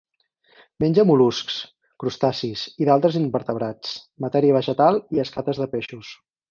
Menja 0.83 1.03
mol·luscs, 1.09 1.59
crustacis 2.05 2.65
i 2.85 2.89
d'altres 2.91 3.21
invertebrats, 3.23 3.95
matèria 4.29 4.61
vegetal 4.61 5.03
i 5.19 5.27
escates 5.29 5.65
de 5.67 5.75
peixos. 5.77 6.15